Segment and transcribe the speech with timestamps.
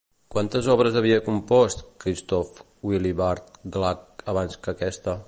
[0.35, 2.57] Quantes obres havia compost, Christoph
[2.93, 5.17] Willibald Gluck, abans que aquesta?